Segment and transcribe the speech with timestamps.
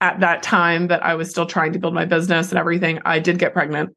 [0.00, 3.18] at that time that I was still trying to build my business and everything, I
[3.18, 3.96] did get pregnant.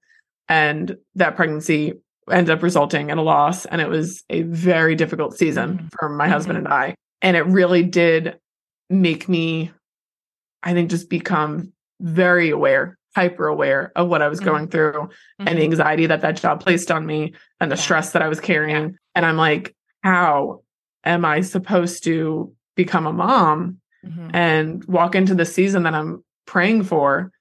[0.50, 1.94] And that pregnancy
[2.30, 3.66] ended up resulting in a loss.
[3.66, 5.88] And it was a very difficult season mm-hmm.
[6.00, 6.34] for my mm-hmm.
[6.34, 6.96] husband and I.
[7.22, 8.38] And it really did
[8.90, 9.72] make me,
[10.64, 14.50] I think, just become very aware, hyper aware of what I was mm-hmm.
[14.50, 15.10] going through
[15.40, 15.64] and the mm-hmm.
[15.64, 17.82] anxiety that that job placed on me and the yeah.
[17.82, 18.84] stress that I was carrying.
[18.84, 18.98] Yeah.
[19.16, 20.64] And I'm like, how
[21.04, 24.30] am I supposed to become a mom mm-hmm.
[24.34, 27.32] and walk into the season that I'm praying for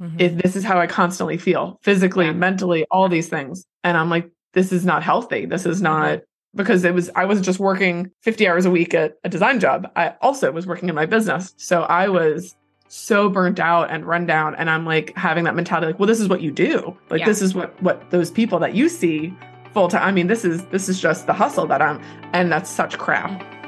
[0.00, 0.20] mm-hmm.
[0.20, 2.32] if this is how I constantly feel physically, yeah.
[2.32, 3.64] mentally, all these things?
[3.84, 5.46] And I'm like, this is not healthy.
[5.46, 6.24] This is not mm-hmm.
[6.56, 9.90] because it was, I was just working 50 hours a week at a design job.
[9.96, 11.54] I also was working in my business.
[11.56, 12.56] So I was
[12.88, 14.56] so burnt out and run down.
[14.56, 16.96] And I'm like having that mentality like, well, this is what you do.
[17.08, 17.26] Like, yeah.
[17.26, 19.32] this is what, what those people that you see
[19.72, 20.02] full time.
[20.02, 23.59] I mean, this is, this is just the hustle that I'm, and that's such crap.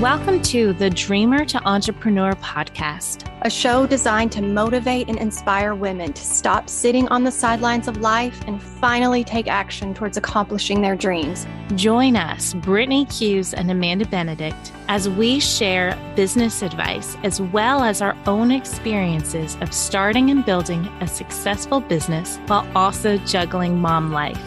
[0.00, 6.14] Welcome to the Dreamer to Entrepreneur podcast, a show designed to motivate and inspire women
[6.14, 10.96] to stop sitting on the sidelines of life and finally take action towards accomplishing their
[10.96, 11.46] dreams.
[11.74, 18.00] Join us, Brittany Hughes and Amanda Benedict, as we share business advice as well as
[18.00, 24.40] our own experiences of starting and building a successful business while also juggling mom life.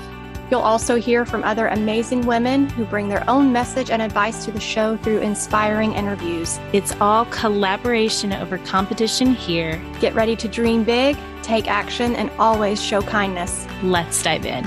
[0.51, 4.51] You'll also hear from other amazing women who bring their own message and advice to
[4.51, 6.59] the show through inspiring interviews.
[6.73, 9.81] It's all collaboration over competition here.
[9.99, 13.65] Get ready to dream big, take action, and always show kindness.
[13.81, 14.63] Let's dive in.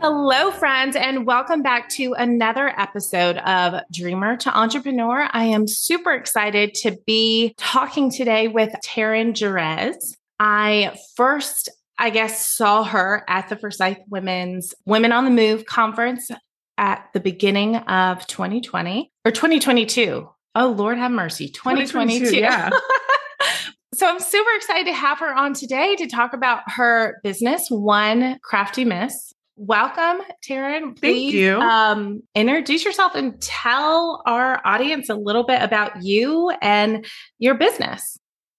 [0.00, 5.28] Hello, friends, and welcome back to another episode of Dreamer to Entrepreneur.
[5.32, 10.17] I am super excited to be talking today with Taryn Jerez.
[10.38, 16.30] I first, I guess, saw her at the Forsyth Women's Women on the Move conference
[16.76, 20.28] at the beginning of 2020 or 2022.
[20.54, 22.30] Oh, Lord have mercy, 2022.
[22.30, 22.70] 2022 yeah.
[23.94, 28.38] so I'm super excited to have her on today to talk about her business, One
[28.42, 29.32] Crafty Miss.
[29.56, 30.96] Welcome, Taryn.
[30.96, 31.58] Please, Thank you.
[31.60, 37.04] Um, introduce yourself and tell our audience a little bit about you and
[37.40, 38.17] your business.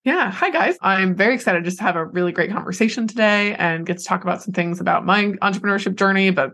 [0.09, 0.31] Yeah.
[0.31, 0.75] Hi, guys.
[0.81, 4.23] I'm very excited just to have a really great conversation today and get to talk
[4.23, 6.53] about some things about my entrepreneurship journey, but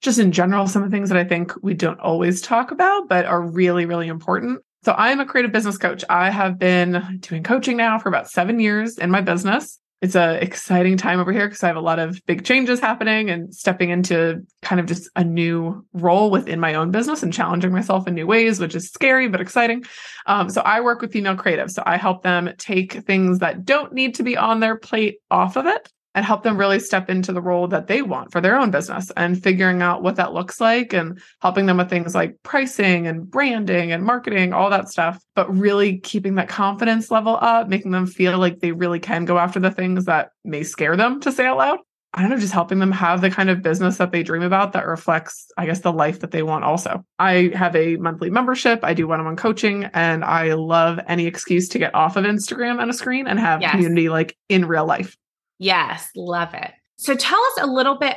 [0.00, 3.10] just in general, some of the things that I think we don't always talk about,
[3.10, 4.62] but are really, really important.
[4.86, 6.02] So I'm a creative business coach.
[6.08, 10.34] I have been doing coaching now for about seven years in my business it's a
[10.42, 13.88] exciting time over here because I have a lot of big changes happening and stepping
[13.88, 18.14] into kind of just a new role within my own business and challenging myself in
[18.14, 19.82] new ways, which is scary but exciting.
[20.26, 21.70] Um, so I work with female creatives.
[21.70, 25.56] So I help them take things that don't need to be on their plate off
[25.56, 28.56] of it and help them really step into the role that they want for their
[28.56, 32.36] own business and figuring out what that looks like and helping them with things like
[32.42, 37.68] pricing and branding and marketing, all that stuff, but really keeping that confidence level up,
[37.68, 41.20] making them feel like they really can go after the things that may scare them
[41.20, 41.78] to say out loud.
[42.16, 44.72] I don't know, just helping them have the kind of business that they dream about
[44.72, 47.04] that reflects, I guess, the life that they want also.
[47.18, 48.84] I have a monthly membership.
[48.84, 52.24] I do one on one coaching, and I love any excuse to get off of
[52.24, 53.72] Instagram and a screen and have yes.
[53.72, 55.16] community like in real life.
[55.64, 56.70] Yes, love it.
[56.96, 58.16] So tell us a little bit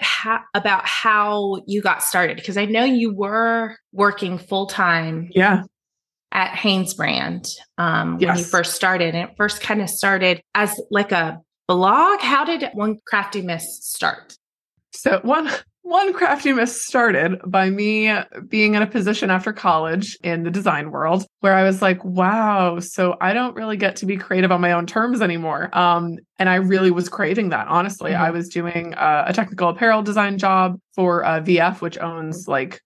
[0.54, 5.30] about how you got started because I know you were working full time.
[5.32, 5.64] Yeah.
[6.34, 8.28] At Hanesbrand um, yes.
[8.28, 12.20] when you first started, and it first kind of started as like a blog.
[12.20, 14.36] How did One Crafty Miss start?
[14.94, 15.50] So one
[15.88, 18.14] one crafty miss started by me
[18.50, 22.80] being in a position after college in the design world where I was like, wow,
[22.80, 25.76] so I don't really get to be creative on my own terms anymore.
[25.78, 28.12] Um, and I really was craving that, honestly.
[28.12, 28.24] Mm-hmm.
[28.24, 32.82] I was doing uh, a technical apparel design job for uh, VF, which owns like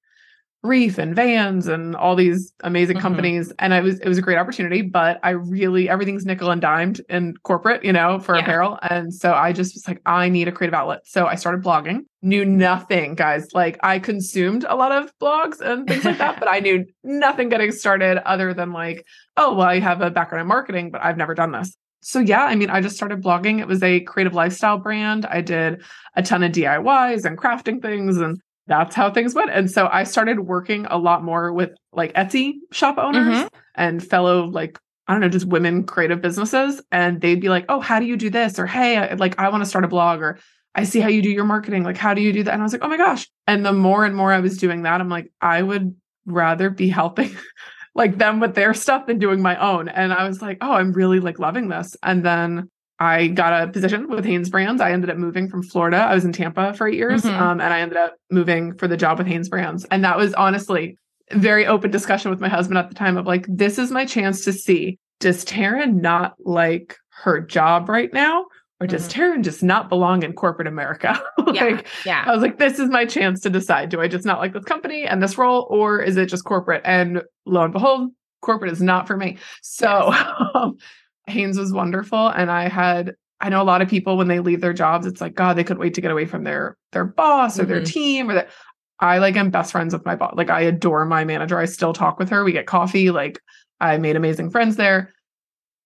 [0.64, 3.02] Reef and Vans and all these amazing mm-hmm.
[3.02, 3.52] companies.
[3.58, 7.02] And it was it was a great opportunity, but I really everything's nickel and dimed
[7.10, 8.42] in corporate, you know, for yeah.
[8.42, 8.80] apparel.
[8.84, 11.02] And so I just was like, I need a creative outlet.
[11.06, 12.02] So I started blogging.
[12.22, 13.48] Knew nothing, guys.
[13.54, 17.50] Like I consumed a lot of blogs and things like that, but I knew nothing
[17.50, 19.06] getting started other than like,
[19.38, 21.76] oh, well, I have a background in marketing, but I've never done this.
[22.04, 23.60] So yeah, I mean, I just started blogging.
[23.60, 25.26] It was a creative lifestyle brand.
[25.26, 25.84] I did
[26.16, 28.40] a ton of DIYs and crafting things and
[28.72, 29.52] that's how things went.
[29.52, 33.48] And so I started working a lot more with like Etsy shop owners mm-hmm.
[33.76, 36.82] and fellow like I don't know, just women creative businesses.
[36.90, 38.58] And they'd be like, oh, how do you do this?
[38.58, 40.40] Or hey, I, like I want to start a blog or
[40.74, 41.84] I see how you do your marketing.
[41.84, 42.54] Like, how do you do that?
[42.54, 43.28] And I was like, oh my gosh.
[43.46, 45.94] And the more and more I was doing that, I'm like, I would
[46.26, 47.36] rather be helping
[47.96, 49.90] like them with their stuff than doing my own.
[49.90, 51.98] And I was like, oh, I'm really like loving this.
[52.04, 52.70] And then
[53.02, 54.80] I got a position with Hanesbrands.
[54.80, 55.98] I ended up moving from Florida.
[55.98, 57.42] I was in Tampa for eight years, mm-hmm.
[57.42, 59.88] um, and I ended up moving for the job with Hanesbrands.
[59.90, 61.00] And that was honestly
[61.32, 64.46] very open discussion with my husband at the time of like, this is my chance
[64.46, 68.46] to see does Taryn not like her job right now?
[68.80, 69.14] Or does Mhm.
[69.14, 71.20] Taryn just not belong in corporate America?
[71.40, 71.82] like, yeah.
[72.06, 72.24] Yeah.
[72.28, 73.90] I was like, this is my chance to decide.
[73.90, 76.82] Do I just not like this company and this role, or is it just corporate?
[76.86, 78.12] And lo and behold,
[78.42, 79.38] corporate is not for me.
[79.62, 80.12] So
[80.56, 80.78] um,
[81.32, 82.28] Hanes was wonderful.
[82.28, 85.22] And I had, I know a lot of people when they leave their jobs, it's
[85.22, 87.86] like, God, they could wait to get away from their their boss or their Mhm.
[87.86, 88.50] team or that.
[89.00, 90.34] I like am best friends with my boss.
[90.36, 91.58] Like I adore my manager.
[91.58, 92.44] I still talk with her.
[92.44, 93.10] We get coffee.
[93.10, 93.40] Like
[93.80, 95.12] I made amazing friends there.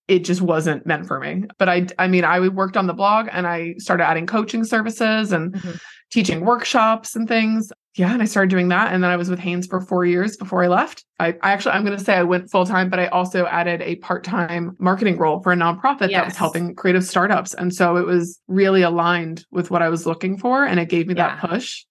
[0.09, 1.45] It just wasn't meant for me.
[1.57, 5.31] But I I mean, I worked on the blog and I started adding coaching services
[5.31, 5.79] and Mhm.
[6.11, 7.71] teaching workshops and things.
[7.95, 8.93] Yeah, and I started doing that.
[8.93, 11.05] And then I was with Hanes for four years before I left.
[11.17, 13.81] I, I actually, I'm going to say I went full time, but I also added
[13.81, 17.53] a part time marketing role for a nonprofit that was helping creative startups.
[17.53, 20.65] And so it was really aligned with what I was looking for.
[20.65, 21.85] And it gave me that push.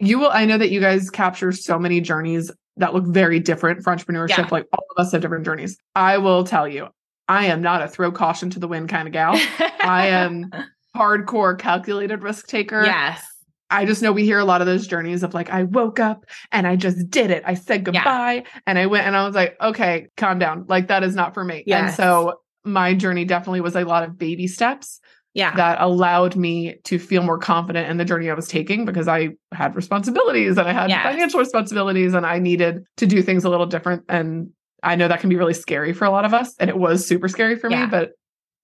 [0.00, 3.84] You will, I know that you guys capture so many journeys that look very different
[3.84, 4.38] for entrepreneurship.
[4.38, 4.48] Yeah.
[4.50, 5.78] Like all of us have different journeys.
[5.94, 6.88] I will tell you,
[7.28, 9.34] I am not a throw caution to the wind kind of gal.
[9.80, 10.50] I am
[10.96, 12.84] hardcore calculated risk taker.
[12.84, 13.24] yes.
[13.70, 16.24] I just know we hear a lot of those journeys of like, I woke up
[16.52, 17.42] and I just did it.
[17.46, 17.82] I said Yeah.
[18.02, 20.66] goodbye and I went and I was like, okay, calm down.
[20.68, 21.64] Like, that is not for me.
[21.66, 25.00] And so my journey definitely was a lot of baby steps
[25.34, 25.54] Yeah.
[25.56, 29.30] that allowed me to feel more confident in the journey I was taking because I
[29.52, 31.02] had responsibilities and I had Yes.
[31.02, 34.04] financial responsibilities and I needed to do things a little different.
[34.08, 34.50] And
[34.82, 36.54] I know that can be really scary for a lot of us.
[36.60, 37.82] And it was super scary for Yeah.
[37.86, 38.10] me, but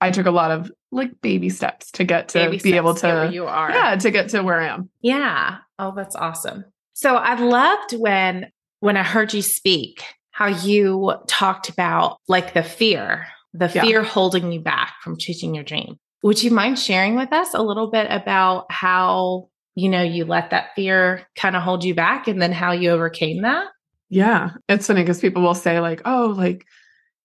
[0.02, 3.31] I took a lot of like baby steps to get to Baby be able to,
[3.32, 3.70] you are.
[3.70, 4.90] yeah, to get to where I am.
[5.00, 5.58] Yeah.
[5.78, 6.64] Oh, that's awesome.
[6.93, 8.50] So I loved when
[8.81, 10.02] when I heard you speak
[10.32, 13.82] how you talked about like the fear, the Yeah.
[13.82, 15.99] fear holding you back from chasing your dream.
[16.22, 20.50] Would you mind sharing with us a little bit about how, you know, you let
[20.50, 23.66] that fear kind of hold you back and then how you overcame that?
[24.08, 24.50] Yeah.
[24.69, 26.64] It's funny because people will say, like, oh, like,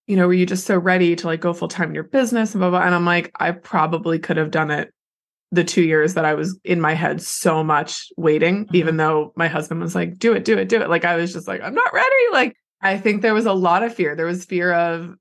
[0.08, 2.54] you know, were you just so ready to like go full time in your business
[2.54, 2.82] and blah, blah.
[2.82, 4.94] And I'm like, I probably could have done it
[5.52, 8.76] the two years that I was in my head so much waiting, Mhm.
[8.76, 10.90] even though my husband was like, do it, do it, do it.
[10.90, 12.16] Like, I was just like, I'm not ready.
[12.34, 14.16] Like, I think there was a lot of fear.
[14.16, 15.14] There was fear of,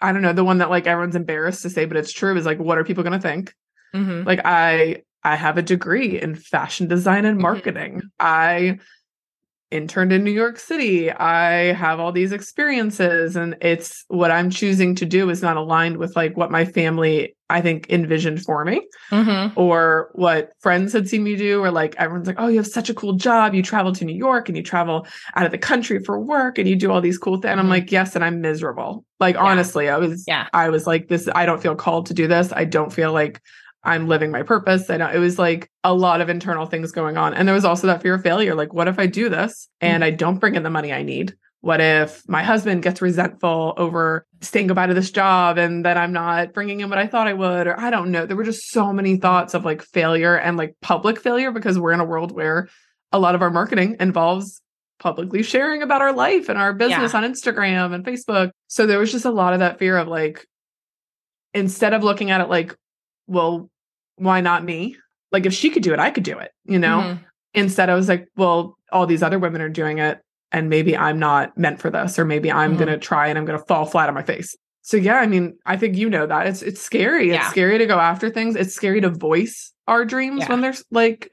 [0.00, 2.46] I don't know, the one that like everyone's embarrassed to say, but it's true is
[2.46, 3.52] like, what are people going to think?
[3.94, 4.26] Mm-hmm.
[4.26, 7.42] Like I I have a degree in fashion design and Mhm.
[7.42, 8.02] marketing.
[8.20, 8.78] I
[9.74, 11.10] interned in New York City.
[11.10, 15.96] I have all these experiences and it's what I'm choosing to do is not aligned
[15.96, 18.80] with like what my family I think envisioned for me
[19.10, 19.60] Mm-hmm.
[19.60, 22.88] or what friends had seen me do or like everyone's like oh you have such
[22.88, 25.06] a cool job you travel to New York and you travel
[25.36, 27.66] out of the country for work and you do all these cool things and I'm
[27.66, 27.70] Mhm.
[27.70, 29.04] like yes and I'm miserable.
[29.20, 29.42] Like Yeah.
[29.42, 30.46] honestly I was Yeah.
[30.54, 32.50] I was like this I don't feel called to do this.
[32.52, 33.40] I don't feel like
[33.84, 34.88] I'm living my purpose.
[34.88, 37.34] And it was like a lot of internal things going on.
[37.34, 38.54] And there was also that fear of failure.
[38.54, 41.36] Like, what if I do this and I don't bring in the money I need?
[41.60, 46.12] What if my husband gets resentful over saying goodbye to this job and that I'm
[46.12, 47.66] not bringing in what I thought I would?
[47.66, 48.26] Or I don't know.
[48.26, 51.92] There were just so many thoughts of like failure and like public failure because we're
[51.92, 52.68] in a world where
[53.12, 54.60] a lot of our marketing involves
[54.98, 58.50] publicly sharing about our life and our business on Instagram and Facebook.
[58.68, 60.46] So there was just a lot of that fear of like,
[61.54, 62.76] instead of looking at it like,
[63.26, 63.70] well,
[64.16, 64.96] why not me?
[65.32, 67.00] Like if she could do it, I could do it, you know?
[67.00, 67.20] Mhm.
[67.54, 70.18] Instead, I was like, well, all these other women are doing it,
[70.52, 72.78] and maybe I'm not meant for this, or maybe I'm Mhm.
[72.78, 74.56] gonna try and I'm gonna fall flat on my face.
[74.82, 76.46] So yeah, I mean, I think you know that.
[76.46, 77.30] It's it's scary.
[77.30, 77.48] It's Yeah.
[77.50, 78.54] scary to go after things.
[78.54, 80.48] It's scary to voice our dreams Yeah.
[80.50, 81.30] when there's like,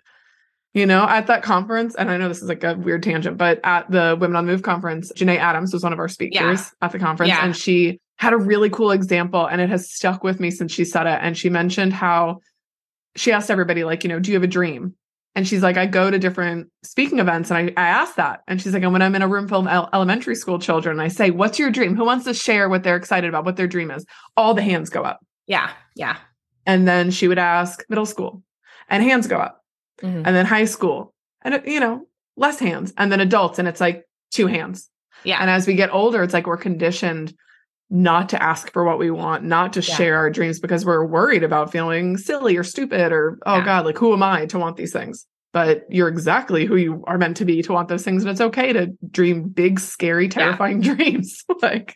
[0.74, 3.60] you know, at that conference, and I know this is like a weird tangent, but
[3.64, 6.92] at the Women on the Move conference, Janae Adams was one of our speakers at
[6.92, 7.44] the conference, Yeah.
[7.44, 10.86] and she had a really cool example, and it has stuck with me since she
[10.86, 11.20] said it.
[11.22, 12.40] And she mentioned how
[13.16, 14.96] she asked everybody, like, you know, do you have a dream?
[15.34, 18.42] And she's like, I go to different speaking events and I, I ask that.
[18.48, 21.00] And she's like, and when I'm in a room full of el- elementary school children,
[21.00, 21.96] I say, what's your dream?
[21.96, 24.06] Who wants to share what they're excited about, what their dream is?
[24.36, 25.26] All the hands go up.
[25.48, 25.72] Yeah.
[25.96, 26.18] Yeah.
[26.66, 28.44] And then she would ask middle school
[28.90, 29.64] and hands go up.
[30.02, 30.24] Mhm.
[30.26, 31.14] And then high school
[31.44, 32.94] and, you know, less hands.
[32.98, 34.90] And then adults and it's like two hands.
[35.24, 35.38] Yeah.
[35.40, 37.34] And as we get older, it's like we're conditioned
[37.92, 39.96] not to ask for what we want, not to Yeah.
[39.96, 43.66] share our dreams because we're worried about feeling silly or stupid or, oh Yeah.
[43.66, 45.26] God, like who am I to want these things?
[45.54, 48.24] But you're exactly who you are meant to be to want those things.
[48.24, 51.44] And it's okay to dream big, scary, terrifying dreams.
[51.62, 51.96] like,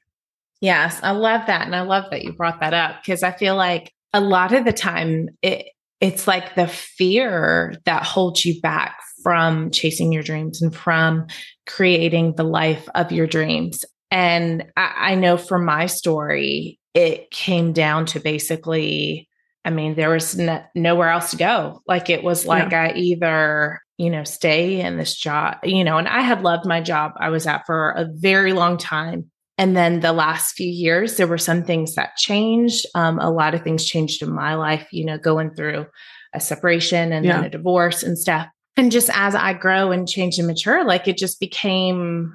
[0.62, 1.66] Yes, I love that.
[1.66, 4.66] And I love that you brought that up because I feel like a lot of
[4.66, 5.68] the time it
[6.02, 11.26] it's like the fear that holds you back from chasing your dreams and from
[11.66, 13.86] creating the life of your dreams.
[14.12, 19.28] And I, I know from my story, it came down to basically,
[19.66, 21.82] I mean, there was no, nowhere else to go.
[21.88, 26.08] Like it was like I either you know, stay in this job, you know, and
[26.08, 29.32] I had loved my job I was at for a very long time.
[29.58, 32.86] And then the last few years, there were some things that changed.
[32.94, 35.86] Um, a lot of things changed in my life, you know, going through
[36.34, 37.38] a separation and yeah.
[37.38, 38.48] then a divorce and stuff.
[38.76, 42.34] And just as I grow and change and mature, like it just became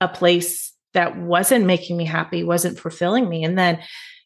[0.00, 3.44] a place that wasn't making me happy, wasn't fulfilling me.
[3.44, 3.80] And then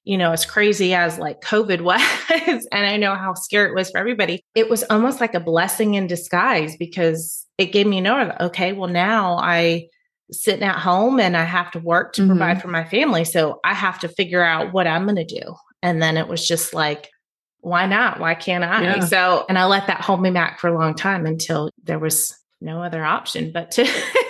[0.05, 3.91] you know, as crazy as like COVID was, and I know how scary it was
[3.91, 8.35] for everybody, it was almost like a blessing in disguise because it gave me know,
[8.41, 9.89] okay, well, now I
[10.31, 12.31] sitting at home and I have to work to mm-hmm.
[12.31, 13.25] provide for my family.
[13.25, 15.55] So I have to figure out what I'm going to do.
[15.83, 17.11] And then it was just like,
[17.61, 18.19] why not?
[18.19, 18.83] Why can't I?
[18.83, 19.01] Yeah.
[19.01, 22.37] So, and I let that hold me back for a long time until there was
[22.61, 23.83] no other option but to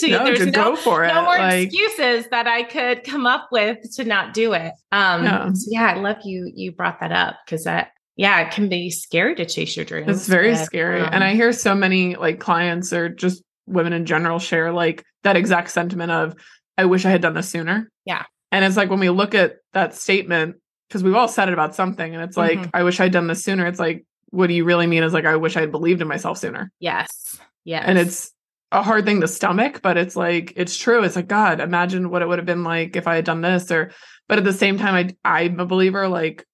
[0.00, 1.08] to no, there's no, go for it.
[1.08, 4.72] No more like, excuses that I could come up with to not do it.
[4.92, 8.52] Um yeah, so yeah I love you you brought that up because that yeah, it
[8.52, 10.08] can be scary to chase your dreams.
[10.10, 11.00] It's very but, scary.
[11.00, 15.04] Um, and I hear so many like clients or just women in general share like
[15.22, 16.34] that exact sentiment of
[16.76, 17.90] I wish I had done this sooner.
[18.04, 18.24] Yeah.
[18.52, 20.56] And it's like when we look at that statement,
[20.88, 22.70] because we've all said it about something, and it's like, mm-hmm.
[22.74, 23.66] I wish I'd done this sooner.
[23.66, 26.08] It's like, what do you really mean is like, I wish I had believed in
[26.08, 26.72] myself sooner.
[26.80, 27.38] Yes.
[27.64, 27.84] Yes.
[27.86, 28.32] And it's
[28.72, 31.02] a hard thing to stomach, but it's like it's true.
[31.02, 33.70] It's like God, imagine what it would have been like if I had done this
[33.70, 33.90] or
[34.28, 36.46] but at the same time I I'm a believer like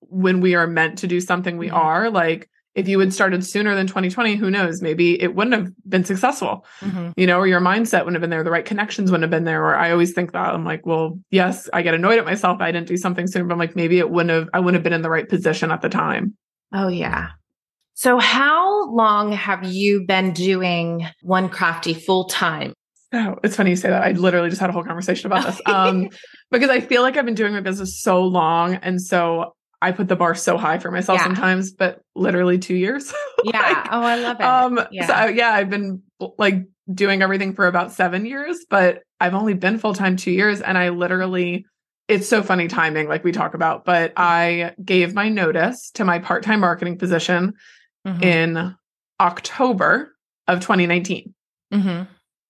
[0.00, 1.76] when we are meant to do something we mm-hmm.
[1.76, 5.72] are like if you had started sooner than 2020 who knows maybe it wouldn't have
[5.88, 7.10] been successful mm-hmm.
[7.16, 9.44] you know or your mindset wouldn't have been there the right connections wouldn't have been
[9.44, 12.60] there or i always think that i'm like well yes i get annoyed at myself
[12.60, 14.84] i didn't do something sooner but i'm like maybe it wouldn't have i wouldn't have
[14.84, 16.36] been in the right position at the time
[16.72, 17.30] oh yeah
[17.94, 22.74] so, how long have you been doing One Crafty full time?
[23.12, 24.02] Oh, it's funny you say that.
[24.02, 25.60] I literally just had a whole conversation about this.
[25.66, 26.08] Um,
[26.50, 28.74] because I feel like I've been doing my business so long.
[28.74, 31.24] And so I put the bar so high for myself yeah.
[31.24, 33.12] sometimes, but literally two years.
[33.44, 33.60] yeah.
[33.60, 34.44] like, oh, I love it.
[34.44, 35.06] Um, yeah.
[35.06, 36.02] So yeah, I've been
[36.38, 40.60] like doing everything for about seven years, but I've only been full time two years.
[40.60, 41.66] And I literally,
[42.08, 46.18] it's so funny timing, like we talk about, but I gave my notice to my
[46.18, 47.54] part time marketing position
[48.06, 48.22] mm-hmm.
[48.22, 48.76] in
[49.20, 50.14] October
[50.46, 51.34] of 2019.
[51.72, 52.02] Mm-hmm.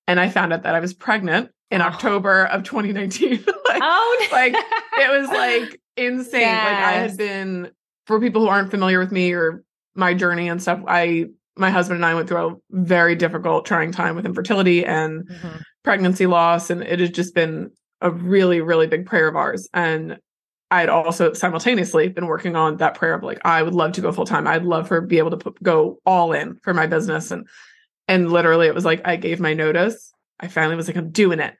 [0.06, 1.86] And I found out that I was pregnant in oh.
[1.86, 3.30] October of 2019.
[3.68, 6.40] like, oh, like it was like insane.
[6.40, 6.64] Yes.
[6.64, 7.70] Like I had been,
[8.06, 11.96] for people who aren't familiar with me or my journey and stuff, I, my husband
[11.96, 15.58] and I went through a very difficult, trying time with infertility and mm-hmm.
[15.84, 16.68] pregnancy loss.
[16.68, 17.70] And it has just been
[18.00, 19.68] a really, really big prayer of ours.
[19.72, 20.18] And
[20.74, 24.00] I had also simultaneously been working on that prayer of like, I would love to
[24.00, 24.48] go full time.
[24.48, 27.30] I'd love for be able to put, go all in for my business.
[27.30, 27.46] And,
[28.08, 30.12] and literally it was like, I gave my notice.
[30.40, 31.56] I finally was like, I'm doing it.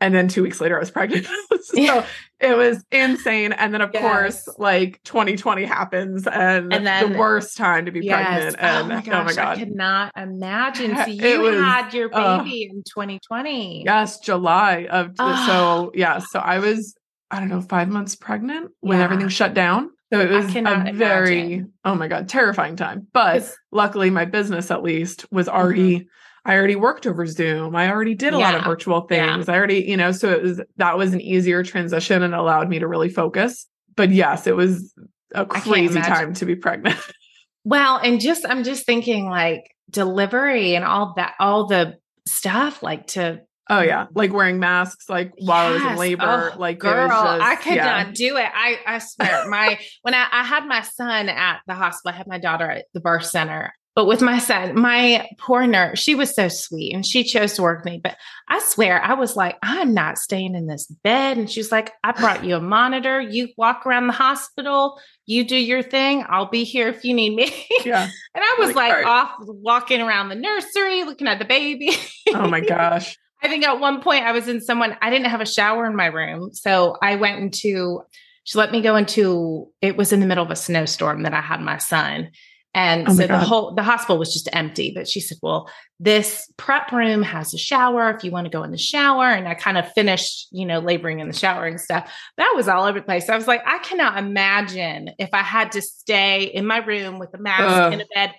[0.00, 1.26] And then two weeks later, I was pregnant.
[1.62, 2.04] so yeah.
[2.40, 3.52] it was insane.
[3.52, 4.02] And then, of yes.
[4.02, 8.16] course, like 2020 happens and, and then, the worst time to be yes.
[8.16, 8.56] pregnant.
[8.60, 9.56] Oh and oh my, gosh, oh my God.
[9.56, 10.96] I could not imagine.
[10.96, 13.84] So you was, had your baby uh, in 2020.
[13.84, 15.12] Yes, July of.
[15.20, 15.46] Oh.
[15.46, 16.18] So, yeah.
[16.18, 16.97] So I was
[17.30, 19.04] I don't know, five months pregnant when yeah.
[19.04, 19.90] everything shut down.
[20.12, 21.72] So it was a very, imagine.
[21.84, 23.06] oh my God, terrifying time.
[23.12, 26.06] But luckily, my business at least was already, mm-hmm.
[26.50, 27.76] I already worked over Zoom.
[27.76, 28.44] I already did a yeah.
[28.44, 29.48] lot of virtual things.
[29.48, 29.54] Yeah.
[29.54, 32.78] I already, you know, so it was, that was an easier transition and allowed me
[32.78, 33.66] to really focus.
[33.96, 34.94] But yes, it was
[35.34, 36.96] a crazy time to be pregnant.
[37.64, 43.08] well, and just, I'm just thinking like delivery and all that, all the stuff like
[43.08, 45.82] to Oh yeah, like wearing masks, like while yes.
[45.82, 46.52] I was in labor.
[46.54, 48.02] Oh, like, girl, just, I could yeah.
[48.04, 48.46] not do it.
[48.52, 52.26] I I swear, my when I, I had my son at the hospital, I had
[52.26, 53.72] my daughter at the birth center.
[53.98, 57.62] But with my son, my poor nurse, she was so sweet and she chose to
[57.62, 58.00] work with me.
[58.00, 58.16] But
[58.48, 61.36] I swear, I was like, I'm not staying in this bed.
[61.36, 63.20] And she's like, I brought you a monitor.
[63.20, 66.24] You walk around the hospital, you do your thing.
[66.28, 67.52] I'll be here if you need me.
[67.84, 68.04] Yeah.
[68.34, 71.90] and I was like, like off walking around the nursery, looking at the baby.
[72.36, 73.16] oh my gosh.
[73.42, 75.94] I think at one point I was in someone, I didn't have a shower in
[75.94, 76.52] my room.
[76.52, 78.02] So I went into,
[78.44, 81.40] she let me go into, it was in the middle of a snowstorm that I
[81.40, 82.30] had my son.
[82.74, 84.92] And oh so the whole, the hospital was just empty.
[84.94, 88.62] But she said, well, this prep room has a shower if you want to go
[88.62, 89.24] in the shower.
[89.24, 92.12] And I kind of finished, you know, laboring in the shower and stuff.
[92.36, 93.28] That was all over the place.
[93.28, 97.32] I was like, I cannot imagine if I had to stay in my room with
[97.34, 97.94] a mask uh.
[97.94, 98.34] in a bed.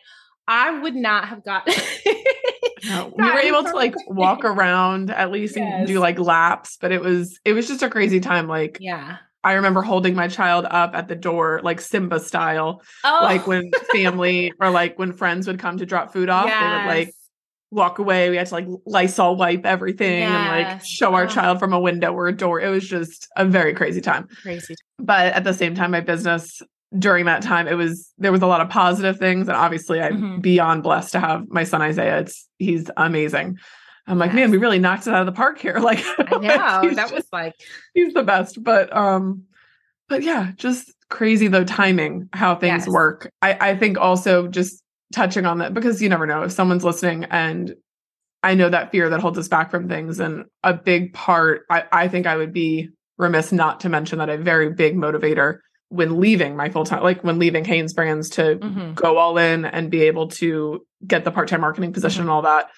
[0.47, 1.67] I would not have got
[2.85, 5.71] No, we were able to like walk around at least yes.
[5.73, 8.47] and do like laps, but it was it was just a crazy time.
[8.47, 9.17] Like, yeah.
[9.43, 12.81] I remember holding my child up at the door, like Simba style.
[13.03, 13.19] Oh.
[13.21, 16.59] Like when family or like when friends would come to drop food off, yes.
[16.61, 17.13] they would like
[17.71, 18.29] walk away.
[18.29, 20.31] We had to like Lysol wipe everything yes.
[20.31, 21.27] and like show our oh.
[21.27, 22.59] child from a window or a door.
[22.59, 24.27] It was just a very crazy time.
[24.41, 24.75] Crazy.
[24.97, 26.61] But at the same time, my business
[26.97, 30.21] during that time it was there was a lot of positive things and obviously i'm
[30.21, 30.41] Mhm.
[30.41, 33.59] beyond blessed to have my son isaiah it's he's amazing
[34.07, 34.35] i'm like Yes.
[34.35, 37.13] man we really knocked it out of the park here like I know that just-
[37.13, 37.53] was like
[37.93, 39.43] he's the best but um
[40.07, 42.87] but yeah just crazy though timing how things Yes.
[42.87, 44.81] work i i think also just
[45.13, 47.75] touching on that because you never know if someone's listening and
[48.41, 51.83] i know that fear that holds us back from things and a big part i
[51.91, 56.19] i think i would be remiss not to mention that a very big motivator when
[56.19, 58.95] leaving my full time like when leaving Hanes Brands to mhm.
[58.95, 62.69] go all in and be able to get the part-time marketing position and all that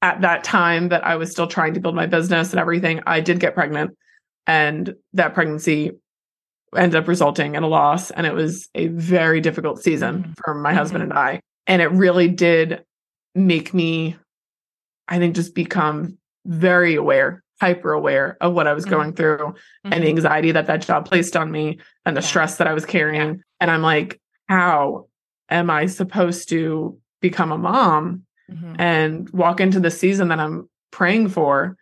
[0.00, 3.20] at that time that I was still trying to build my business and everything I
[3.20, 3.96] did get pregnant
[4.46, 5.92] and that pregnancy
[6.74, 10.34] ended up resulting in a loss and it was a very difficult season Mhm.
[10.42, 12.82] for my husband and I and it really did
[13.34, 14.16] make me
[15.08, 18.90] I think just become very aware hyper aware of what I was Mhm.
[18.90, 19.54] going through
[19.84, 20.16] and the Mhm.
[20.16, 22.26] anxiety that that job placed on me and the Yeah.
[22.26, 23.40] stress that I was carrying.
[23.60, 25.06] And I'm like, how
[25.48, 28.76] am I supposed to become a mom Mhm.
[28.80, 31.76] and walk into the season that I'm praying for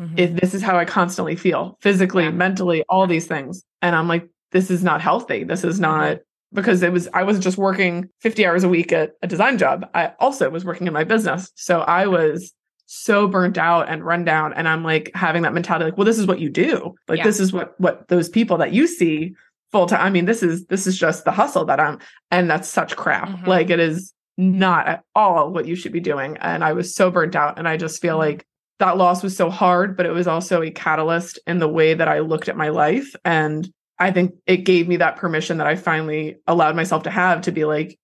[0.00, 0.16] Mhm.
[0.16, 2.30] if this is how I constantly feel physically, Yeah.
[2.30, 3.64] mentally, all these things?
[3.82, 5.42] And I'm like, this is not healthy.
[5.42, 6.00] This is Mm-hmm.
[6.00, 6.18] not
[6.52, 9.88] because it was, I was just working 50 hours a week at a design job.
[9.94, 11.50] I also was working in my business.
[11.56, 12.54] So I was
[12.96, 16.18] so burnt out and run down and i'm like having that mentality like well this
[16.18, 17.24] is what you do like Yeah.
[17.24, 19.34] this is what what those people that you see
[19.72, 21.98] full time i mean this is this is just the hustle that i'm
[22.30, 23.46] and that's such crap Mhm.
[23.46, 27.10] like it is not at all what you should be doing and i was so
[27.10, 28.20] burnt out and i just feel Mhm.
[28.20, 28.46] like
[28.78, 32.08] that loss was so hard but it was also a catalyst in the way that
[32.08, 35.74] i looked at my life and i think it gave me that permission that i
[35.74, 37.98] finally allowed myself to have to be like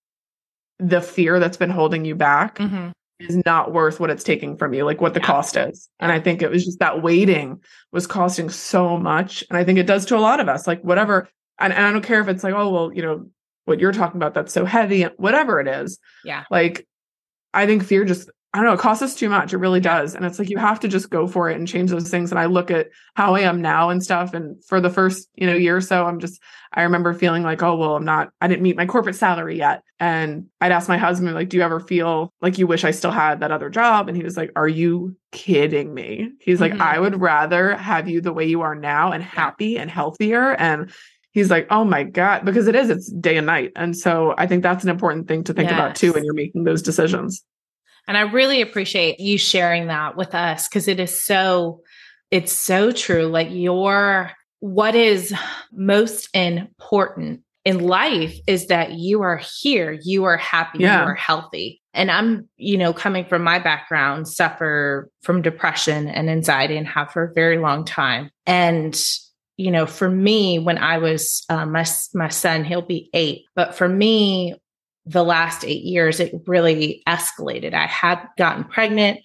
[0.79, 2.93] the fear that's been holding you back Mhm.
[3.21, 5.27] Is not worth what it's taking from you, like what the Yeah.
[5.27, 5.89] cost is.
[5.99, 7.61] And I think it was just that waiting
[7.93, 9.45] was costing so much.
[9.51, 11.29] And I think it does to a lot of us, like whatever.
[11.59, 13.27] And, and I don't care if it's like, oh, well, you know,
[13.67, 15.99] what you're talking about, that's so heavy, whatever it is.
[16.25, 16.45] Yeah.
[16.51, 16.87] Like,
[17.53, 19.53] I think fear just, I don't know, it costs us too much.
[19.53, 20.17] It really does.
[20.17, 22.33] And it's like, you have to just go for it and change those things.
[22.33, 24.35] And I look at how I am now and stuff.
[24.35, 26.43] And for the first, you know, year or so, I'm just,
[26.73, 29.85] I remember feeling like, oh, well, I'm not, I didn't meet my corporate salary yet.
[30.01, 33.13] And I'd ask my husband, like, do you ever feel like you wish I still
[33.13, 34.09] had that other job?
[34.09, 36.31] And he was like, are you kidding me?
[36.41, 36.81] He's like, Mhm.
[36.81, 40.57] I would rather have you the way you are now and happy and healthier.
[40.57, 40.91] And
[41.31, 43.71] he's like, oh my God, because it is, it's day and night.
[43.77, 46.65] And so I think that's an important thing to think about too when you're making
[46.65, 47.45] those decisions.
[48.09, 51.83] And I really appreciate you sharing that with us because it is so,
[52.31, 53.27] it's so true.
[53.27, 55.35] Like your, what is
[55.73, 61.01] most important in life is that you are here, you are happy, Yeah.
[61.03, 61.81] you are healthy.
[61.93, 67.11] And I'm, you know, coming from my background, suffer from depression and anxiety and have
[67.11, 68.31] for a very long time.
[68.47, 68.99] And,
[69.57, 71.85] you know, for me, when I was, um, my,
[72.15, 74.55] my son, he'll be eight, but for me,
[75.07, 77.75] the last eight years, it really escalated.
[77.75, 79.21] I had gotten pregnant.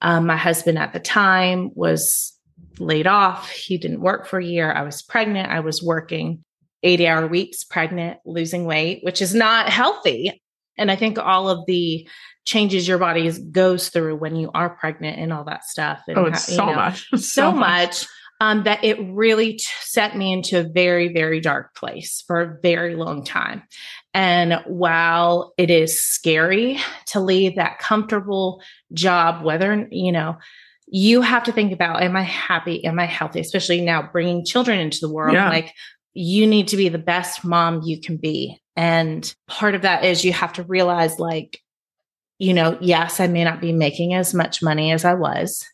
[0.00, 2.32] Um, my husband at the time was
[2.78, 3.48] laid off.
[3.50, 4.70] He didn't work for a year.
[4.72, 5.50] I was pregnant.
[5.50, 6.44] I was working
[6.82, 10.42] 80 hour weeks, pregnant, losing weight, which is not healthy.
[10.76, 12.06] And I think all of the
[12.44, 16.02] changes your body goes through when you are pregnant and all that stuff.
[16.08, 17.08] And Oh, it's ha- you so know, much.
[17.16, 18.06] so much
[18.44, 22.58] um, that it really t- set me into a very, very dark place for a
[22.60, 23.62] very long time.
[24.12, 30.36] And while it is scary to leave that comfortable job, whether, you know,
[30.86, 32.84] you have to think about, am I happy?
[32.84, 33.40] Am I healthy?
[33.40, 35.32] Especially now bringing children into the world.
[35.32, 35.48] Yeah.
[35.48, 35.72] Like
[36.12, 38.60] you need to be the best mom you can be.
[38.76, 41.60] And part of that is you have to realize, like,
[42.38, 45.64] you know, yes, I may not be making as much money as I was,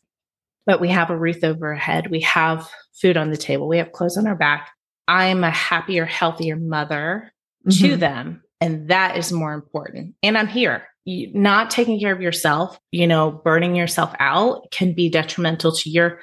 [0.71, 2.13] but we have a roof over our head.
[2.13, 2.71] We have
[3.03, 3.67] food on the table.
[3.67, 4.71] We have clothes on our back.
[5.09, 7.33] I'm a happier, healthier mother
[7.73, 7.99] to Mhm.
[7.99, 8.43] them.
[8.61, 10.15] And that is more important.
[10.23, 10.87] And I'm here.
[11.05, 15.91] You, not taking care of yourself, you know, burning yourself out can be detrimental to
[15.91, 16.21] your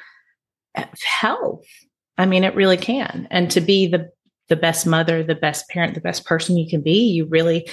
[0.76, 1.66] uh, health.
[2.18, 3.28] I mean, it really can.
[3.30, 4.10] And to be the
[4.48, 7.68] the best mother, the best parent, the best person you can be, you really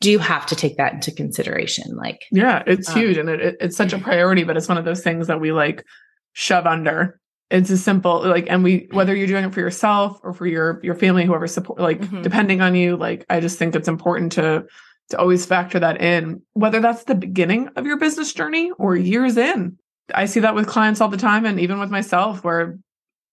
[0.00, 1.96] do have to take that into consideration.
[1.96, 4.78] Like, Yeah, it's Um, huge and it, it- it's such a priority, but it's one
[4.78, 5.84] of those things that we like
[6.32, 7.18] shove under.
[7.50, 10.80] It's a simple like, and we whether you're doing it for yourself or for your
[10.82, 12.22] your family, whoever support, like Mhm.
[12.22, 14.64] depending on you, like I just think it's important to
[15.10, 19.36] to always factor that in, whether that's the beginning of your business journey or years
[19.36, 19.76] in.
[20.14, 22.78] I see that with clients all the time, and even with myself, where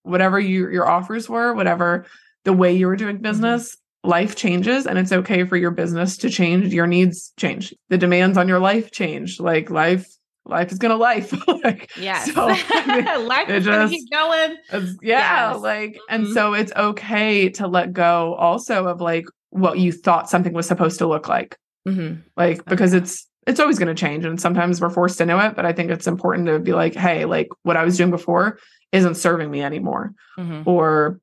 [0.01, 2.05] whatever you, your offers were, whatever
[2.45, 6.29] the way you were doing business, life changes and it's okay for your business to
[6.29, 6.73] change.
[6.73, 7.73] Your needs change.
[7.89, 9.39] The demands on your life change.
[9.39, 10.07] Like life,
[10.49, 11.33] life is gonna life.
[11.63, 14.57] like yes, so, I mean, life is just- keep going.
[15.01, 15.61] yeah, Yes.
[15.61, 16.33] like and Mhm.
[16.33, 20.99] so it's okay to let go also of like what you thought something was supposed
[20.99, 21.57] to look like.
[21.87, 22.21] Mm-hmm.
[22.35, 25.65] Like because it's it's always going to change and sometimes we're forced into it, but
[25.65, 28.59] I think it's important to be like, hey, like what I was doing before
[28.91, 30.11] isn't serving me anymore.
[30.37, 30.69] Mm-hmm.
[30.69, 31.21] Or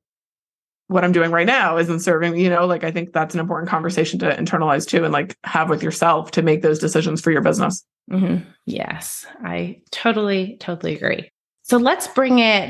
[0.87, 3.69] what I'm doing right now isn't serving you know, like I think that's an important
[3.69, 7.41] conversation to internalize too and like have with yourself to make those decisions for your
[7.41, 7.83] business.
[8.11, 8.47] Mm-hmm.
[8.65, 11.31] Yes, I totally, totally agree.
[11.63, 12.69] So let's bring it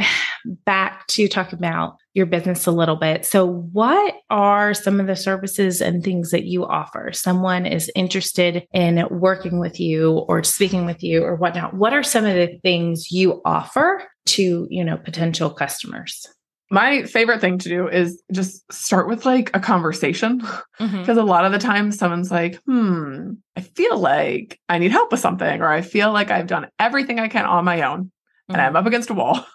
[0.65, 3.25] back to talk about your business a little bit.
[3.25, 7.12] So, what are some of the services and things that you offer?
[7.12, 11.73] Someone is interested in working with you or speaking with you or whatnot.
[11.73, 16.25] What are some of the things you offer to, you know, potential customers?
[16.71, 20.41] My favorite thing to do is just start with like a conversation.
[20.41, 20.99] Mm-hmm.
[20.99, 25.12] Because a lot of the time someone's like, hmm, I feel like I need help
[25.12, 28.12] with something, or I feel like I've done everything I can on my own
[28.49, 29.45] and I'm up against a wall.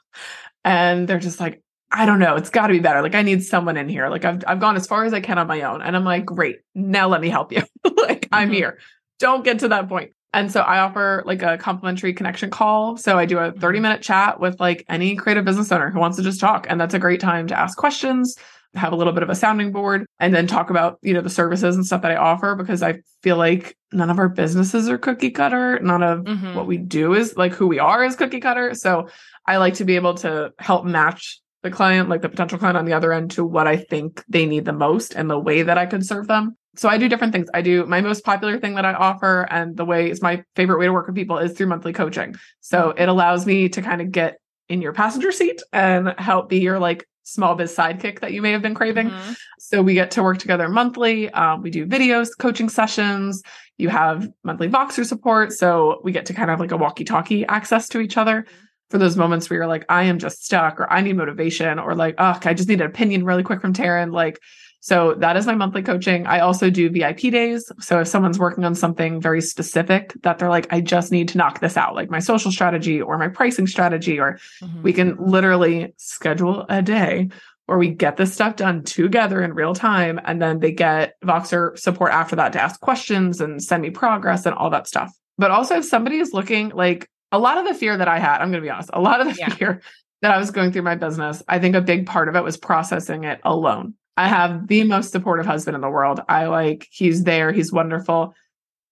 [0.65, 3.03] And they're just like, I don't know, it's gotta be better.
[3.03, 4.09] Like I need someone in here.
[4.09, 5.83] Like I've I've gone as far as I can on my own.
[5.83, 7.63] And I'm like, great, now let me help you.
[7.97, 8.55] like I'm Mhm.
[8.55, 8.79] here.
[9.19, 10.13] Don't get to that point.
[10.33, 12.97] And so I offer like a complimentary connection call.
[12.97, 16.17] So I do a 30 minute chat with like any creative business owner who wants
[16.19, 16.67] to just talk.
[16.69, 18.37] And that's a great time to ask questions,
[18.75, 21.31] have a little bit of a sounding board, and then talk about, you know, the
[21.31, 24.99] services and stuff that I offer because I feel like none of our businesses are
[24.99, 25.81] cookie cutter.
[25.81, 26.55] None of Mhm.
[26.55, 28.75] what we do is like who we are is cookie cutter.
[28.75, 29.09] So
[29.49, 32.85] I like to be able to help match the client, like the potential client on
[32.85, 35.77] the other end, to what I think they need the most and the way that
[35.77, 36.57] I could serve them.
[36.77, 37.49] So I do different things.
[37.53, 40.79] I do my most popular thing that I offer, and the way is my favorite
[40.79, 42.35] way to work with people is through monthly coaching.
[42.61, 46.61] So it allows me to kind of get in your passenger seat and help be
[46.61, 49.11] your like small biz sidekick that you may have been craving.
[49.11, 49.37] Mhm.
[49.59, 51.29] So we get to work together monthly.
[51.31, 53.43] Um, we do videos, coaching sessions.
[53.79, 55.53] You have monthly Voxer support.
[55.53, 58.47] So we get to kind of like a walkie talkie access to each other
[58.91, 61.95] for those moments where you're like, I am just stuck or I need motivation or
[61.95, 64.13] like, oh, I just need an opinion really quick from Taryn.
[64.13, 64.39] Like,
[64.81, 66.27] so that is my monthly coaching.
[66.27, 67.71] I also do VIP days.
[67.81, 71.39] So if someone's working on something very specific that they're like, I just need to
[71.39, 74.83] knock this out, like my social strategy or my pricing strategy, or Mhm.
[74.83, 77.29] we can literally schedule a day
[77.67, 80.19] where we get this stuff done together in real time.
[80.25, 84.45] And then they get Voxer support after that to ask questions and send me progress
[84.47, 85.13] and all that stuff.
[85.39, 88.41] But also, if somebody is looking like a lot of the fear that I had,
[88.41, 89.51] I'm going to be honest, a lot of the Yeah.
[89.51, 89.81] fear
[90.23, 92.57] that I was going through my business, I think a big part of it was
[92.57, 93.95] processing it alone.
[94.21, 96.21] I have the most supportive husband in the world.
[96.29, 98.35] I like, he's there, he's wonderful.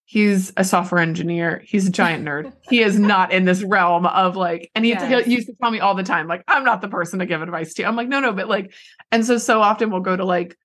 [0.07, 1.62] He's a software engineer.
[1.67, 2.51] He's a giant nerd.
[2.71, 5.27] he is not in this realm of like, and he, Yes.
[5.27, 7.43] he used to tell me all the time, like, I'm not the person to give
[7.43, 7.85] advice to.
[7.85, 8.73] I'm like, no, no, but like,
[9.12, 10.57] and so, so often we'll go to like,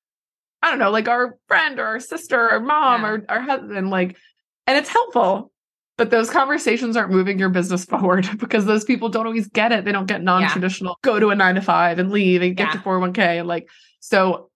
[0.61, 3.09] I don't know, like our friend or our sister or mom Yeah.
[3.09, 4.15] or our husband, like,
[4.65, 5.51] and it's helpful.
[5.97, 9.83] But those conversations aren't moving your business forward because those people don't always get it.
[9.83, 12.71] They don't get non-traditional, go to a nine to five and leave and get Yeah.
[12.71, 13.39] to 401k.
[13.39, 13.67] And like,
[13.99, 14.49] so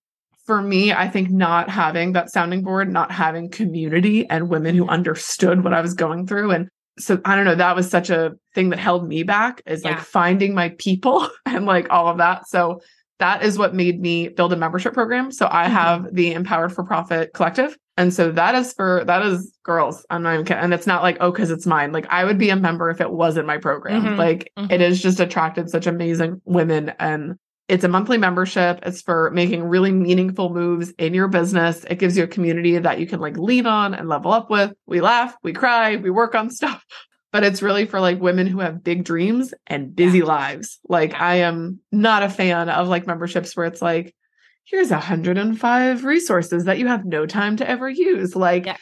[0.48, 4.88] for me, I think not having that sounding board, not having community and women who
[4.88, 6.52] understood what I was going through.
[6.52, 9.84] And so I don't know, that was such a thing that held me back is
[9.84, 12.48] like finding my people and like all of that.
[12.48, 12.80] So
[13.20, 15.32] that is what made me build a membership program.
[15.32, 15.72] So I Mhm.
[15.72, 17.76] have the Empowered for Profit Collective.
[17.98, 20.06] And so that is for that is girls.
[20.10, 20.64] I'm not even kidding.
[20.64, 21.92] And it's not like, oh, because it's mine.
[21.92, 24.04] Like I would be a member if it wasn't my program.
[24.04, 24.18] Mhm.
[24.18, 24.72] Like Mhm.
[24.72, 27.36] it has just attracted such amazing women and
[27.68, 28.80] it's a monthly membership.
[28.84, 31.84] It's for making really meaningful moves in your business.
[31.90, 34.74] It gives you a community that you can like lean on and level up with.
[34.86, 36.84] We laugh, we cry, we work on stuff.
[37.34, 40.80] But it's really for like women who have big dreams and busy lives.
[40.88, 41.26] Like Yeah.
[41.26, 44.16] I am not a fan of like memberships where it's like,
[44.64, 48.34] here's 105 resources that you have no time to ever use.
[48.34, 48.78] Like Yeah.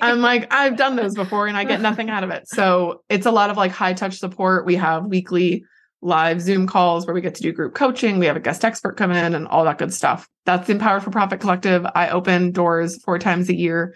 [0.00, 2.48] I'm like, I've done those before and I get nothing out of it.
[2.48, 4.64] So it's a lot of like high touch support.
[4.64, 5.64] We have weekly
[6.02, 8.18] live Zoom calls where we get to do group coaching.
[8.18, 10.28] We have a guest expert come in and all that good stuff.
[10.44, 11.86] That's the Empowered for Profit Collective.
[11.94, 13.94] I open doors four times a year.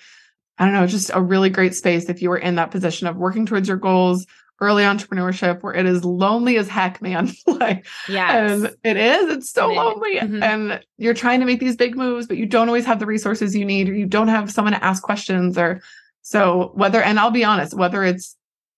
[0.57, 3.17] I don't know, just a really great space if you are in that position of
[3.17, 4.25] working towards your goals,
[4.61, 7.31] early entrepreneurship, where it is lonely as heck, man.
[7.47, 8.51] like, yes.
[8.53, 10.17] and it is, it's so It lonely.
[10.17, 10.43] Mhm.
[10.43, 13.55] And you're trying to make these big moves, but you don't always have the resources
[13.55, 15.83] you need, or you don't have someone to ask questions, or
[16.23, 18.37] so whether, and I'll be honest, whether it's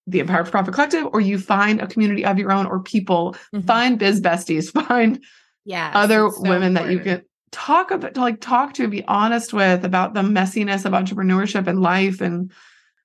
[0.08, 3.36] the Empowered for Profit Collective or you find a community of your own or people,
[3.54, 3.66] Mhm.
[3.66, 5.22] find biz besties, find
[5.64, 9.52] Yes, other so women that you can talk about, to like talk to, be honest
[9.52, 12.20] with about the messiness of entrepreneurship and life.
[12.20, 12.50] And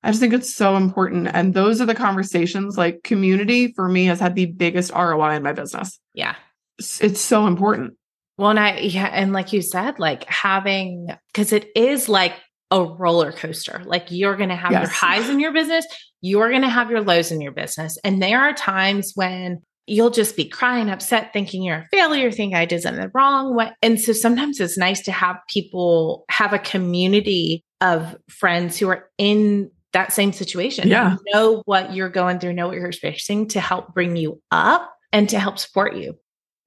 [0.02, 1.30] I just think it's so important.
[1.34, 5.44] And those are the conversations like community for me has had the biggest ROI in
[5.44, 6.00] my business.
[6.14, 6.36] Yeah.
[6.80, 7.96] It's, it's so important.
[8.38, 12.34] Well, and I, yeah, and like you said, like having, because it is like
[12.74, 13.82] a roller coaster.
[13.86, 15.86] Like you're going to have your highs in your business,
[16.22, 17.98] you're going to have your lows in your business.
[18.04, 22.56] And there are times when you'll just be crying, upset, thinking you're a failure, think
[22.56, 23.70] I did something wrong.
[23.84, 29.10] And so sometimes it's nice to have people have a community of friends who are
[29.18, 30.88] in that same situation.
[30.88, 31.18] Yeah.
[31.32, 35.30] Know what you're going through, know what you're experiencing to help bring you up and
[35.30, 36.18] to help support you.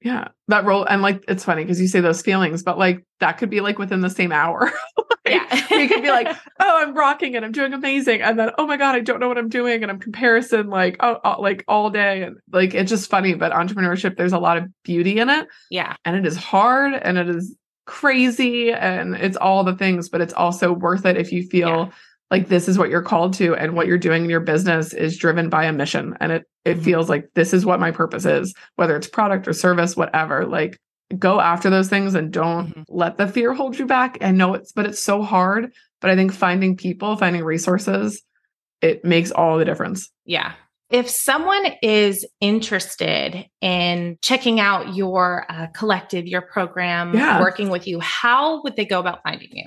[0.06, 0.28] Yeah.
[0.46, 0.84] That role.
[0.84, 3.76] And like, it's funny because you say those feelings, but like that could be like
[3.76, 4.60] within the same hour.
[4.96, 5.78] like, Yeah.
[5.80, 6.28] you could be like,
[6.60, 8.22] oh, I'm rocking and I'm doing amazing.
[8.22, 9.82] And then, oh my God, I don't know what I'm doing.
[9.82, 12.22] And I'm comparison like, oh, oh, like all day.
[12.22, 13.34] And like, it's just funny.
[13.34, 15.48] But entrepreneurship, there's a lot of beauty in it.
[15.72, 15.96] Yeah.
[16.04, 20.34] And it is hard and it is crazy and it's all the things, but it's
[20.34, 21.88] also worth it if you feel Yeah.
[22.30, 25.16] Like this is what you're called to and what you're doing in your business is
[25.16, 26.16] driven by a mission.
[26.20, 26.82] And it it Mhm.
[26.84, 30.44] feels like this is what my purpose is, whether it's product or service, whatever.
[30.44, 30.78] Like
[31.16, 32.84] go after those things and don't Mhm.
[32.88, 34.18] let the fear hold you back.
[34.20, 35.70] I know it's but it's so hard.
[36.00, 38.22] But I think finding people, finding resources,
[38.82, 40.10] it makes all the difference.
[40.24, 40.52] Yeah.
[40.90, 47.40] If someone is interested in checking out your uh, collective, your program, Yeah.
[47.40, 49.64] working with you, how would they go about finding you?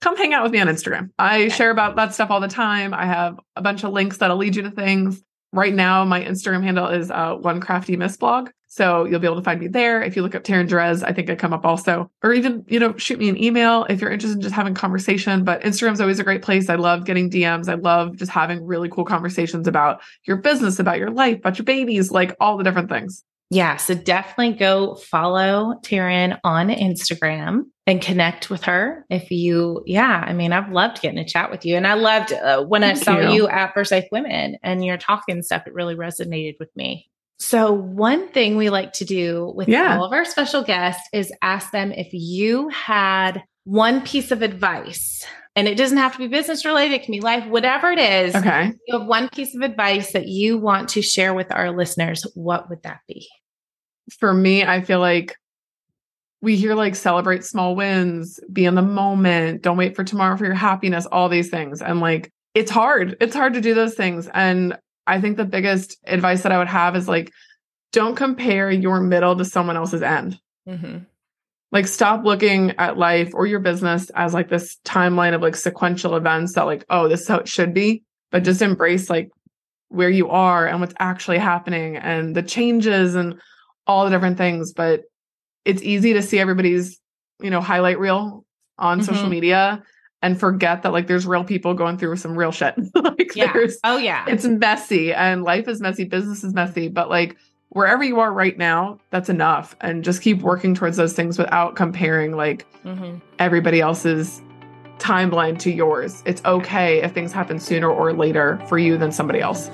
[0.00, 1.10] Come hang out with me on Instagram.
[1.18, 2.94] I share about that stuff all the time.
[2.94, 5.22] I have a bunch of links that'll lead you to things.
[5.52, 8.50] Right now, my Instagram handle is uh, one crafty miss blog.
[8.72, 10.00] So you'll be able to find me there.
[10.00, 12.08] If you look up Taryn Jerez, I think I come up also.
[12.22, 15.42] Or even, you know, shoot me an email if you're interested in just having conversation.
[15.42, 16.70] But Instagram's always a great place.
[16.70, 17.68] I love getting DMs.
[17.68, 21.64] I love just having really cool conversations about your business, about your life, about your
[21.64, 23.24] babies, like all the different things.
[23.50, 23.76] Yeah.
[23.78, 29.04] So definitely go follow Taryn on Instagram and connect with her.
[29.10, 31.76] If you, yeah, I mean, I've loved getting a chat with you.
[31.76, 33.30] And I loved uh, when I saw you.
[33.32, 37.10] you at Forsyth Women and you're talking stuff, it really resonated with me.
[37.40, 39.96] So, one thing we like to do with Yeah.
[39.96, 45.24] all of our special guests is ask them if you had one piece of advice,
[45.56, 48.34] and it doesn't have to be business related, it can be life, whatever it is.
[48.34, 48.72] Okay.
[48.86, 52.24] You have one piece of advice that you want to share with our listeners.
[52.34, 53.26] What would that be?
[54.18, 55.36] For me, I feel like
[56.42, 60.46] we hear like celebrate small wins, be in the moment, don't wait for tomorrow for
[60.46, 61.82] your happiness, all these things.
[61.82, 63.16] And like, it's hard.
[63.20, 64.28] It's hard to do those things.
[64.32, 67.30] And I think the biggest advice that I would have is like,
[67.92, 70.38] don't compare your middle to someone else's end.
[70.68, 70.98] Mm-hmm.
[71.72, 76.16] Like, stop looking at life or your business as like this timeline of like sequential
[76.16, 79.30] events that, like, oh, this is how it should be, but just embrace like
[79.88, 83.40] where you are and what's actually happening and the changes and
[83.86, 84.72] all the different things.
[84.72, 85.02] But
[85.64, 86.98] it's easy to see everybody's,
[87.42, 88.44] you know, highlight reel
[88.78, 89.30] on social Mhm.
[89.32, 89.82] media
[90.22, 92.74] and forget that like there's real people going through some real shit.
[92.94, 93.52] like Yeah.
[93.52, 94.24] there's Oh, yeah.
[94.28, 97.36] it's messy and life is messy, business is messy, but like
[97.70, 99.76] wherever you are right now, that's enough.
[99.80, 104.42] And just keep working towards those things without comparing like hmm everybody else's
[104.98, 106.22] timeline to yours.
[106.26, 109.70] It's okay if things happen sooner or later for you than somebody else.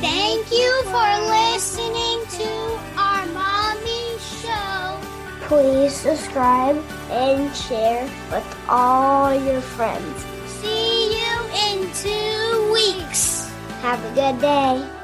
[0.00, 2.77] Thank you for listening to our mommy show.
[5.48, 6.76] Please subscribe
[7.08, 10.26] and share with all your friends.
[10.46, 13.48] See you in two weeks.
[13.80, 14.97] Have a good day.